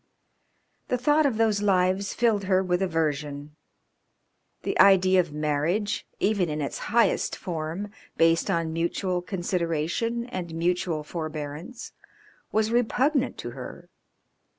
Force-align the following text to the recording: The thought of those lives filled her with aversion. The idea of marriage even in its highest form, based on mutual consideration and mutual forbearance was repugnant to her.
The 0.87 0.97
thought 0.97 1.27
of 1.27 1.37
those 1.37 1.61
lives 1.61 2.11
filled 2.15 2.45
her 2.45 2.63
with 2.63 2.81
aversion. 2.81 3.55
The 4.63 4.79
idea 4.79 5.19
of 5.19 5.31
marriage 5.31 6.07
even 6.19 6.49
in 6.49 6.59
its 6.59 6.79
highest 6.89 7.35
form, 7.35 7.91
based 8.17 8.49
on 8.49 8.73
mutual 8.73 9.21
consideration 9.21 10.25
and 10.25 10.55
mutual 10.55 11.03
forbearance 11.03 11.91
was 12.51 12.71
repugnant 12.71 13.37
to 13.45 13.51
her. 13.51 13.89